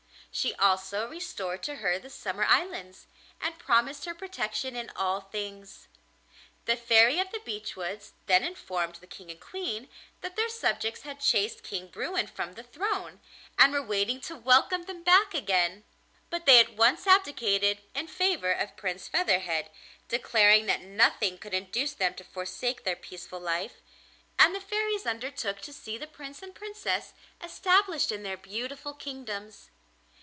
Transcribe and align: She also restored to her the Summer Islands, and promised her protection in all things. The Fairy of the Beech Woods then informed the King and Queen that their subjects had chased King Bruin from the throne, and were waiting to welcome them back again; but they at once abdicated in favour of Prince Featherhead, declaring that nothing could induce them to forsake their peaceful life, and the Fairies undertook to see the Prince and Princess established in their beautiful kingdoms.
She 0.33 0.53
also 0.55 1.09
restored 1.09 1.61
to 1.63 1.75
her 1.75 1.99
the 1.99 2.09
Summer 2.09 2.45
Islands, 2.45 3.05
and 3.41 3.59
promised 3.59 4.05
her 4.05 4.15
protection 4.15 4.77
in 4.77 4.89
all 4.95 5.19
things. 5.19 5.89
The 6.63 6.77
Fairy 6.77 7.19
of 7.19 7.31
the 7.31 7.41
Beech 7.43 7.75
Woods 7.75 8.13
then 8.27 8.41
informed 8.41 8.95
the 8.95 9.07
King 9.07 9.29
and 9.29 9.41
Queen 9.41 9.89
that 10.21 10.37
their 10.37 10.47
subjects 10.47 11.01
had 11.01 11.19
chased 11.19 11.63
King 11.63 11.87
Bruin 11.89 12.27
from 12.27 12.53
the 12.53 12.63
throne, 12.63 13.19
and 13.59 13.73
were 13.73 13.81
waiting 13.81 14.21
to 14.21 14.37
welcome 14.37 14.83
them 14.83 15.03
back 15.03 15.33
again; 15.33 15.83
but 16.29 16.45
they 16.45 16.61
at 16.61 16.75
once 16.77 17.05
abdicated 17.05 17.79
in 17.93 18.07
favour 18.07 18.53
of 18.53 18.77
Prince 18.77 19.09
Featherhead, 19.09 19.69
declaring 20.07 20.65
that 20.65 20.79
nothing 20.79 21.37
could 21.39 21.53
induce 21.53 21.91
them 21.91 22.13
to 22.13 22.23
forsake 22.23 22.85
their 22.85 22.95
peaceful 22.95 23.41
life, 23.41 23.81
and 24.39 24.55
the 24.55 24.61
Fairies 24.61 25.05
undertook 25.05 25.59
to 25.59 25.73
see 25.73 25.97
the 25.97 26.07
Prince 26.07 26.41
and 26.41 26.55
Princess 26.55 27.11
established 27.43 28.13
in 28.13 28.23
their 28.23 28.37
beautiful 28.37 28.93
kingdoms. 28.93 29.69